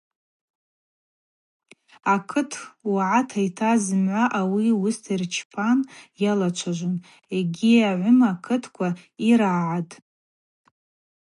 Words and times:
Акыт 2.13 2.51
уагӏата 2.93 3.39
йтаз 3.47 3.79
зымгӏва 3.85 4.23
ауи 4.39 4.67
уыста 4.81 5.11
йырчпан 5.13 5.79
йалачважвун 6.21 6.97
йгьи 7.37 7.73
агӏвыма 7.89 8.31
кытква 8.45 8.89
йрагӏатӏ. 9.29 9.93